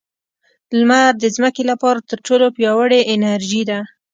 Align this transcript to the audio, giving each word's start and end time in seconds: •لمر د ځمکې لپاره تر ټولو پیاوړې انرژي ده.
•لمر 0.79 1.11
د 1.23 1.25
ځمکې 1.35 1.63
لپاره 1.71 1.99
تر 2.09 2.17
ټولو 2.27 2.45
پیاوړې 2.55 3.01
انرژي 3.13 3.61
ده. 3.69 3.79